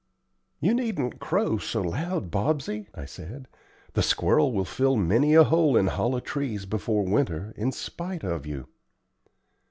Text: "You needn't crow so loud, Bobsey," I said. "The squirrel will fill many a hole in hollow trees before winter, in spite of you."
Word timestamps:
"You 0.59 0.73
needn't 0.73 1.19
crow 1.19 1.59
so 1.59 1.83
loud, 1.83 2.31
Bobsey," 2.31 2.87
I 2.95 3.05
said. 3.05 3.47
"The 3.93 4.01
squirrel 4.01 4.51
will 4.51 4.65
fill 4.65 4.95
many 4.95 5.35
a 5.35 5.43
hole 5.43 5.77
in 5.77 5.85
hollow 5.85 6.19
trees 6.19 6.65
before 6.65 7.03
winter, 7.05 7.53
in 7.55 7.71
spite 7.71 8.23
of 8.23 8.47
you." 8.47 8.67